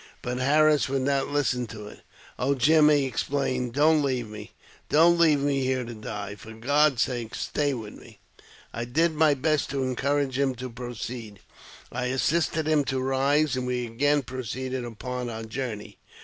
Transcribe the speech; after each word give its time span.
But 0.23 0.39
Harris 0.39 0.89
would 0.89 1.03
not 1.03 1.27
listen 1.27 1.67
to 1.67 1.85
it." 1.87 1.99
Oh, 2.39 2.55
Jim," 2.55 2.89
he 2.89 3.05
exclaimed," 3.05 3.73
don't 3.75 4.01
leave 4.01 4.27
me; 4.27 4.51
don't 4.89 5.19
leave 5.19 5.39
me 5.39 5.61
here 5.63 5.83
to 5.85 5.93
die! 5.93 6.33
For 6.33 6.53
God's 6.53 7.03
sake, 7.03 7.35
stay 7.35 7.75
with 7.75 7.93
me!" 7.93 8.17
I 8.73 8.83
did 8.83 9.13
my 9.13 9.35
best 9.35 9.69
to 9.69 9.83
encourage 9.83 10.39
him 10.39 10.55
to 10.55 10.71
proceed; 10.71 11.39
I 11.91 12.05
assisted 12.05 12.65
him 12.67 12.83
to 12.85 12.99
rise, 12.99 13.55
and 13.55 13.67
we 13.67 13.85
again 13.85 14.23
proceeded 14.23 14.85
upon 14.85 15.29
our 15.29 15.43
journey. 15.43 15.99